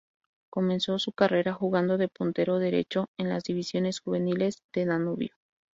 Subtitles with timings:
[0.49, 5.35] Comenzó su carrera jugando de puntero derecho en las divisiones juveniles de Danubio.